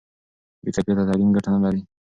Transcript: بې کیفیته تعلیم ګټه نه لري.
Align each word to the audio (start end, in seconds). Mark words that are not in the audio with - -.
بې 0.63 0.69
کیفیته 0.75 1.03
تعلیم 1.09 1.29
ګټه 1.35 1.49
نه 1.55 1.59
لري. 1.63 1.81